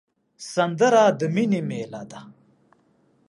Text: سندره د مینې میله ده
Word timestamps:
سندره 0.53 1.03
د 1.19 1.21
مینې 1.33 1.61
میله 1.69 2.01
ده 2.11 2.19